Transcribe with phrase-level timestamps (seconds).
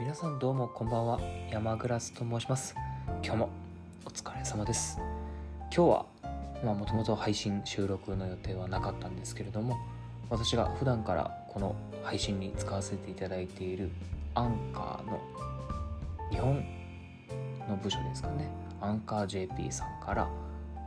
[0.00, 1.20] 皆さんどうもこんばんは。
[1.52, 2.74] 山グラスと申します。
[3.22, 3.50] 今日も
[4.06, 4.96] お疲れ様です。
[5.64, 6.06] 今日は
[6.64, 9.76] まあもともと配信収録の予定はなかったんですけれども
[10.30, 13.90] 私が普段からこの配信に使わせていただいている
[14.34, 15.20] アンカーの
[16.30, 16.64] 日本
[17.68, 18.50] の部署ですかね。
[18.80, 20.30] アンカー JP さんから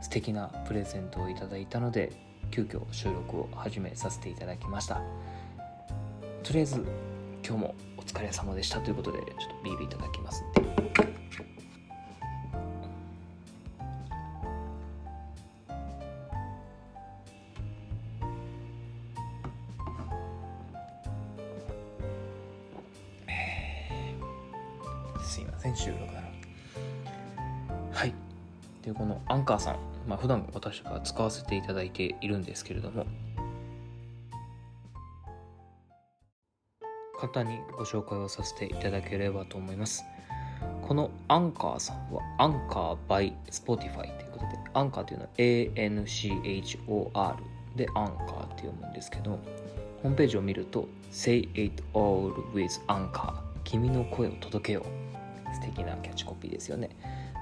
[0.02, 2.10] 素敵なプレゼントをいただいたので
[2.50, 5.00] 急遽収録を始めさせていただきました。
[6.42, 6.84] とりあえず
[7.46, 7.74] 今日も
[8.06, 9.26] 疲れ様でしたということでちょっ
[9.58, 10.64] とビールいただきますんで。
[25.22, 26.20] すいません収録な。
[27.92, 28.14] はい。
[28.82, 29.76] でこのアンカーさん
[30.06, 33.06] まあ普段私が使わせていただいているんですけれども
[37.24, 40.04] 簡単にご紹介をさせていただければと思います。
[40.82, 47.36] このアンカーさんはアンカー by Spotify ということでアンカーというのは ANCHOR
[47.76, 49.30] でアンカーって読むんですけど
[50.02, 53.32] ホームページを見ると Say it all with Anchor
[53.64, 55.54] 君の声を届けよう。
[55.54, 56.90] 素敵なキャッチコピーですよね。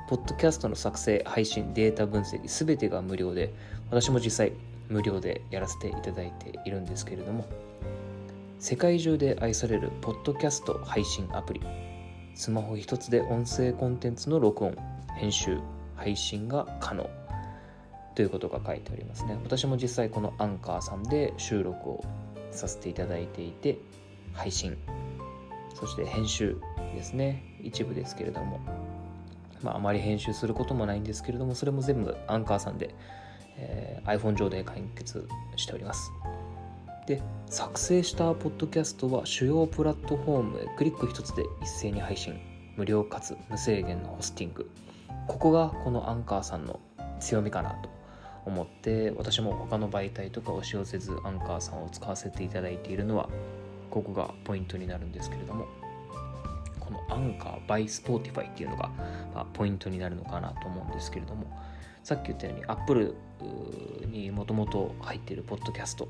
[0.08, 3.52] ポッドキャストの作成配信データ分析すべてが無料で
[3.90, 4.52] 私も実際
[4.88, 7.46] 無料でやらせていただいているんですけれども
[8.62, 11.60] 世界中で愛されるポッドキャスト配信アプリ。
[12.36, 14.76] スマホ一つで音声コンテンツの録音
[15.16, 15.58] 編集
[15.96, 17.10] 配信が可能
[18.14, 19.36] ということが書いてありますね。
[19.42, 22.04] 私も実際このアンカーさんで収録を
[22.52, 23.80] させていただいていて
[24.32, 24.78] 配信
[25.74, 26.56] そして編集
[26.94, 27.42] ですね。
[27.60, 28.60] 一部ですけれども。
[29.60, 32.94] まああまり編集することもないんですけれどもそれも全部アンカーさんで、
[33.56, 36.12] えー iPhone 上で完結しております。
[37.06, 42.38] で作成したポッドキャストは主要プラットフォームへクリック一つで一斉に配信
[42.76, 44.70] 無料かつ無制限のホスティング。
[45.26, 46.80] ここがこのアンカーさんの
[47.20, 47.90] 強みかなと
[48.44, 53.28] 思って私も他の媒体とかを使用せずアンカーさんを使わせていただいているのは
[53.90, 55.66] ここがポイントになるんですけれども
[56.80, 58.88] このアンカー by Spotify っていうのが、
[59.34, 61.46] まあ、ポイントになるのかなと思うんですけれども
[62.02, 63.14] さっき言ったように Apple
[64.10, 66.08] にもともと入っているポッドキャスト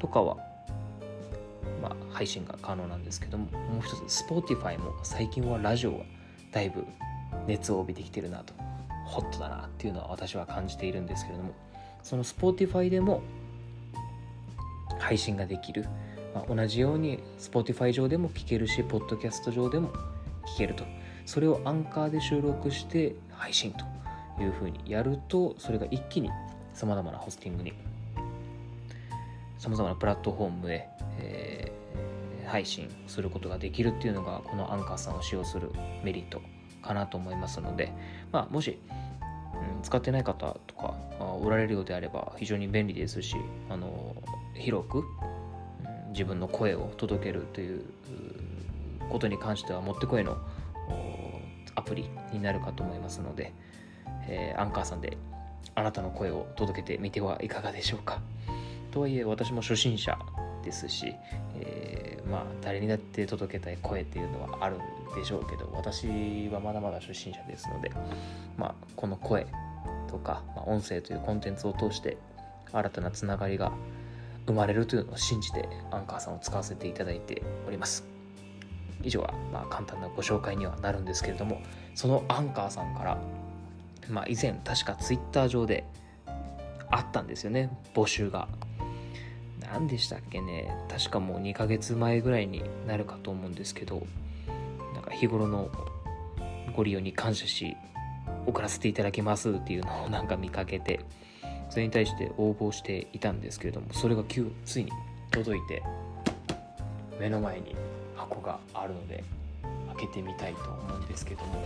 [0.00, 0.36] とかは、
[1.82, 5.98] まあ、配信が可能なんですけどももう一つ Spotify も最近はラジオが
[6.52, 6.84] だいぶ
[7.46, 8.52] 熱を帯びてきてるなと
[9.04, 11.52] ホットだなっていうのは私は感じているんですけれども
[12.02, 13.22] その Spotify でも
[14.98, 15.86] 配信ができる、
[16.34, 19.92] まあ、同じように Spotify 上でも聞けるしポッドキャスト上でも
[20.56, 20.84] 聞けると。
[21.30, 23.84] それをアンカーで収録して配信と
[24.42, 26.28] いうふうにやるとそれが一気に
[26.74, 27.72] さまざまなホスティングに
[29.60, 30.88] さまざまなプラットフォームへ、
[31.18, 31.80] えー
[32.50, 35.70] 配信することができるっていうのがこのアンカーさんを使用する
[36.02, 36.42] メリット
[36.82, 37.92] かなと思いますので、
[38.32, 43.36] まあ、もし、うん使ってない方とかあおられるようであれば非常に便利ですし
[43.68, 44.16] あの
[44.54, 45.04] 広く、うん
[46.12, 47.84] 自分の声を届けるという
[49.10, 50.38] ことに関してはもってこいの
[51.76, 53.52] アプリになるかと思いますので、
[54.26, 55.16] えーアンカーさんで
[55.76, 58.20] あなたの声を届けてみてはいかがでしょうか。
[58.90, 60.18] とはいえ私も初心者
[60.62, 61.14] ですし、
[61.56, 64.78] えーまあ誰にだって届けたい声っていうのはあるん
[65.14, 66.06] でしょうけど私
[66.48, 67.90] はまだまだ初心者ですので、
[68.56, 69.46] まあ、この声
[70.08, 72.16] とか、まあ、音声というコンテンツを通して
[72.72, 73.72] 新たなつながりが
[74.46, 78.06] 生まれるというのを信じてアンカーさんを使わせていただいております。
[79.02, 81.62] 以上はまあ簡単なご紹介にはなるんですけれども
[81.94, 83.18] そのアンカーさんから、
[84.10, 85.84] まあ、以前確かツイッター上で
[87.10, 88.48] ったんですよね募集が。
[89.60, 94.04] 何でしたっけね確かもう2ヶ月前ぐらいになるかと思うんですけど
[94.94, 95.70] なんか日頃の
[96.74, 97.76] ご利用に感謝し
[98.46, 101.00] 送らせていただきますっていうのをなんか見かけて
[101.68, 104.90] それに対して応募していたんですけれどもそれが急ついに
[105.30, 105.82] 届いて
[107.20, 107.76] 目の前に
[108.16, 109.22] 箱があるので
[109.94, 111.64] 開けてみたいと思うんですけども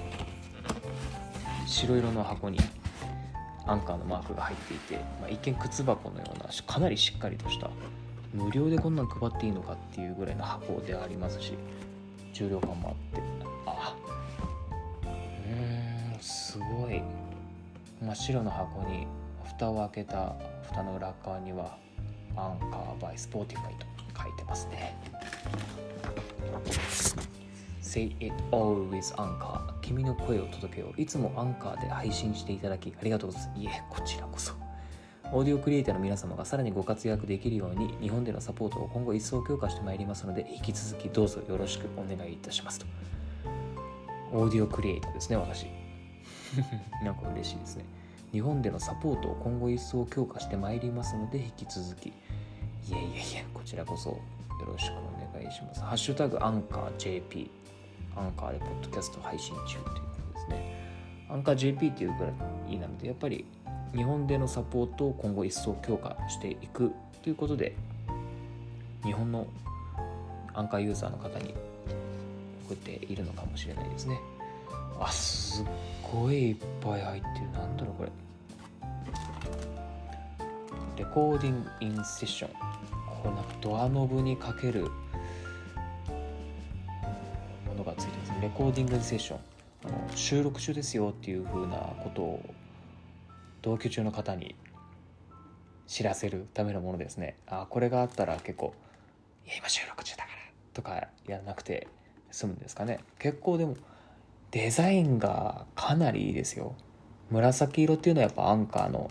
[1.67, 2.59] 白色の箱に
[3.67, 7.71] アンカーのマークが入っていて、まあ、一見靴箱のようなかなりしっかりとした
[8.33, 11.55] 無料でこんなん配っていいのかっていうぐらいの箱でありますし
[12.33, 13.23] 重量感もあって。
[13.67, 13.97] あ
[15.05, 17.03] うーんすごい。
[18.03, 19.07] 真っ白の箱に
[19.45, 20.35] 蓋を開けた
[20.69, 21.79] 蓋の裏側には
[22.37, 23.47] アンカー by Spotify
[23.79, 23.87] と
[24.21, 24.95] 書いてますね。
[27.95, 31.01] Say it all with Anchor 君の声を届けよう。
[31.01, 33.61] いつもアンカーで配信していただきありがとうございます。
[33.61, 34.53] いえこちらこそ。
[35.33, 42.87] オーディオクリエイターの皆様がさらにご活躍できるように日本でのサポートを今後一層強化してまいりますので引き続きどうぞよろしくお願いいたしますと。
[44.33, 45.67] オーディオクリエイターですね私
[47.05, 47.85] なんか嬉しいですね。
[48.33, 52.09] 日本でのサポートを今後一層強化してまいりますので引き続き。
[52.09, 52.13] い
[52.91, 54.19] やいやいやこちらこそよ
[54.67, 55.81] ろしくお願いします。
[55.81, 57.49] ハッシュタグアンカー JP
[58.17, 59.91] アンカーでポッドキャスト配信中というこ
[60.33, 60.85] とですね。
[61.29, 62.31] アンカー JP っていうぐら
[62.69, 63.45] いなのでやっぱり
[63.95, 67.75] 日本でのサポートを今後一層強化していくということで
[69.03, 69.47] 日本の
[70.53, 71.55] アンカーユーザーの方に
[72.67, 74.21] 送っているのかもしれないですね。
[75.01, 75.67] あすっ
[76.13, 77.51] ごいいっぱい入ってる。
[77.53, 78.11] なんだろうこれ。
[80.97, 82.51] レコーディングインセッション。
[83.23, 84.91] これなんかドアノブにかける
[88.45, 89.39] レコーディングセッション
[89.87, 92.43] あの収録中ですよっていうふうなことを
[93.63, 94.55] 同居中の方に
[95.87, 97.39] 知らせるためのものですね。
[97.47, 98.75] あこれがあったら結構
[99.47, 100.37] 「いや今収録中だから」
[100.75, 101.89] とかやらなくて
[102.31, 103.01] 済むんですかね。
[103.19, 103.77] 結構でも
[104.51, 106.75] デザインがかなりいいですよ。
[107.31, 109.11] 紫色っていうのはやっぱアンカーの、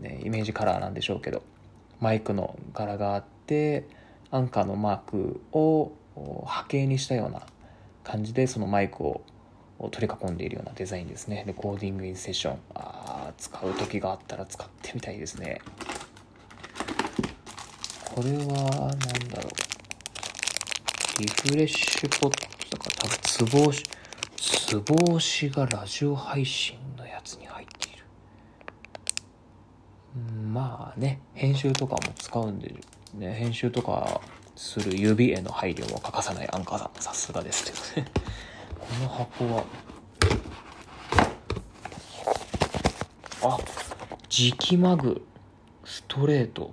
[0.00, 1.42] ね、イメージカラーなんでしょうけど
[1.98, 3.88] マイクの柄があって
[4.30, 5.90] アンカーのマークを
[6.46, 7.42] 波形にしたような
[8.04, 9.22] 感じでそのマイクを
[9.90, 11.42] 取り囲んでいるようなデザインですね。
[11.46, 12.58] レコーディングインセッション。
[12.74, 15.60] あ使う時があったら使ってみたいですね。
[18.14, 19.48] これは何だろ
[21.18, 21.22] う。
[21.22, 23.84] リフレッシュポットだか多分ツボ押し
[24.36, 28.04] ツボ押しがラジオ配信のやつに入っている。
[30.52, 32.74] まあね編集とかも使うんで
[33.14, 34.20] ね編集とか
[34.56, 37.02] する指への配慮を欠かさないアンカーさん。
[37.02, 38.12] さすがですけどね。
[38.78, 39.64] この箱は。
[43.42, 43.58] あ
[44.28, 45.22] 磁気マグ
[45.84, 46.72] ストレート。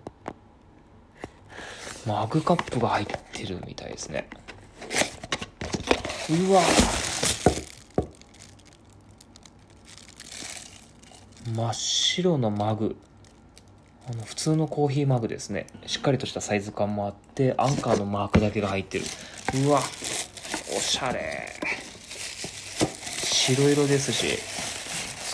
[2.05, 4.27] マグカップが入ってるみたいですね。
[6.29, 6.61] うわ。
[11.53, 12.95] 真っ白のマグ。
[14.11, 15.67] あの普通のコーヒーマグですね。
[15.85, 19.05] しっかりとしたサイズ感もあってアンカーのマークだけが入ってる。
[19.65, 19.79] うわ
[20.75, 21.47] おしゃれ。
[23.23, 24.37] 白色ですし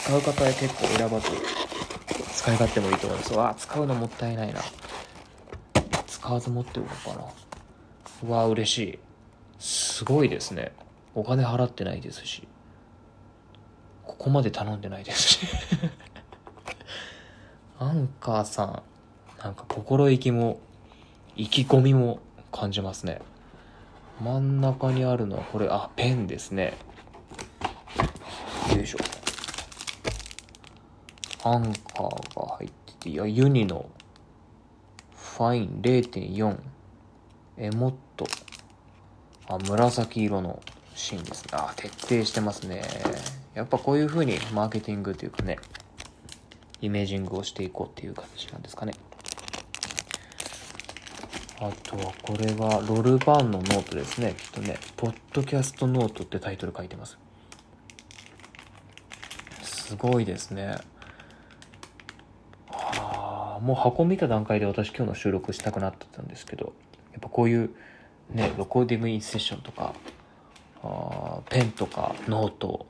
[0.03, 1.27] 使う方は結構選ばず
[2.35, 3.33] 使い勝手もいいと思います。
[3.33, 4.61] わ使うのもったいないな。
[6.05, 7.25] 使わず持っておこうかな。
[8.29, 8.99] うわ嬉しい。
[9.57, 10.71] すごいですね。
[11.15, 12.47] お金払ってないですし
[14.03, 15.39] ここまで頼んでないですし。
[17.79, 18.81] アンカーさん
[19.43, 20.59] なんか心意気も
[21.35, 22.19] 意気込みも
[22.51, 23.21] 感じますね。
[24.19, 26.73] 真ん中にあるのはこれあペンですね。
[28.75, 28.97] よいしょ。
[31.43, 33.87] アンカーが入ってていやユニの
[35.15, 36.57] ファイン0.4
[37.57, 38.25] エモット
[39.47, 40.59] あ紫色の
[40.95, 41.43] 芯です。
[41.43, 42.81] ねあ徹底してますね。
[43.53, 45.57] やっぱこういう風にマーケティングというかね
[46.81, 48.93] イメージングをしていこうっていう形なんですかね。
[51.59, 54.35] あとはこれはロルバーンのノートですね。
[54.37, 54.77] きっとね。
[54.95, 57.17] ポッドキャストノートってタイトル書いてます。
[59.61, 60.77] すごいですね。
[62.69, 66.73] ああもう箱見た段階で私今日の収録したくなってたんですけど。
[67.17, 67.71] やっぱこういう
[68.29, 69.95] ね recording in session とか
[70.83, 72.85] あペンとかノート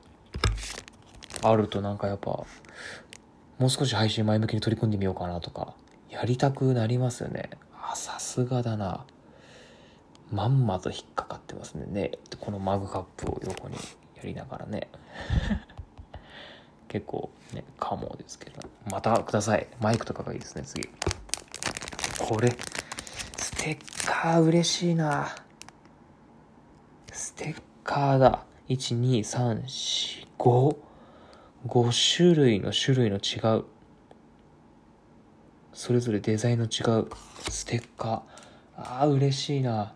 [1.42, 2.44] あるとなんかやっぱ
[3.58, 5.74] もう少し配信前向きに取り組んでみようかなとか
[6.10, 7.50] やりたくなりますよね。
[7.90, 9.06] あさすがだな。
[10.30, 11.86] まんまと引っかかってますね。
[11.86, 12.12] ね。
[12.40, 13.76] このマグカップを横に
[14.14, 14.88] やりながらね。
[16.88, 18.60] 結構ねかもですけど。
[18.90, 19.66] またください。
[19.80, 20.88] マイクとかがいいですね次。
[22.18, 22.56] これ
[23.36, 25.34] ステッカー嬉しいな。
[27.12, 28.44] ステッカーだ。
[28.68, 30.87] 12345
[31.66, 33.64] 5種類の種類の違う。
[35.72, 37.08] それぞれデザインの違う。
[37.50, 38.80] ステッカー。
[38.80, 39.92] ああ嬉しいな。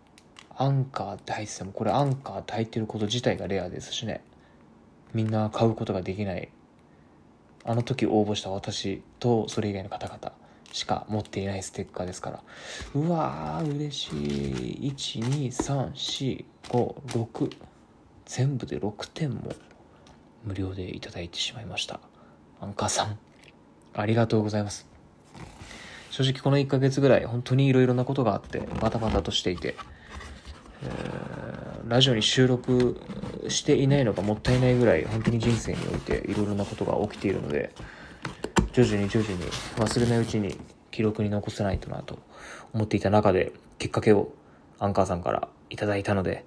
[0.57, 4.23] アンカーって入っててもこれアンカーって入ってること自体がレアですしね。
[5.15, 6.49] みんな買うことができない。
[7.65, 10.33] あの時応募した私とそれ以外の方々
[10.73, 12.43] しか持っていないステッカーですから。
[12.95, 14.93] うわー嬉しい。
[14.93, 17.57] 1、2、3、4、5、6
[18.27, 19.53] 全部で6点も。
[20.45, 22.01] 無料でいただいてしまいました。
[22.61, 23.19] アンカーさん
[23.95, 24.87] ありがとうございます。
[26.11, 29.77] 正直この1ヶ月ぐらい本当にいろいろなことがあってバタバタとしていて、
[30.83, 33.01] えー、ラジオに収録
[33.49, 37.73] していないのがもったいないぐらい本当に人生においていろいろなことが起きているので
[38.73, 39.39] 徐々に徐々に
[39.77, 40.59] 忘れないうちに
[40.91, 42.19] 記録に残せないとなと
[42.75, 44.33] 思っていた中できっかけを
[44.79, 46.45] アンカーさんからいただいたので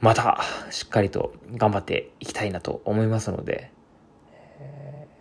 [0.00, 3.70] またしっかりと頑張っていきたいなと思いますので、
[4.50, 5.16] えー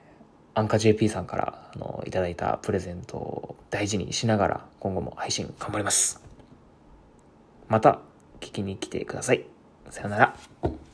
[0.58, 6.22] アンカ JP さんからあのいただいたプレゼントを大事にしながら今後も配信頑張ります。
[7.68, 8.00] また
[8.40, 9.46] 聞きに来てください。
[9.90, 10.85] さよなら。